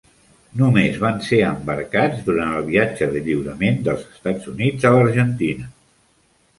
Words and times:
Només 0.61 0.95
van 1.03 1.19
ser 1.27 1.41
embarcats 1.49 2.25
durant 2.31 2.57
el 2.61 2.67
viatge 2.71 3.11
de 3.13 3.23
lliurament 3.31 3.81
dels 3.91 4.09
Estats 4.11 4.53
Units 4.57 4.93
a 4.93 4.97
l'Argentina. 4.99 5.75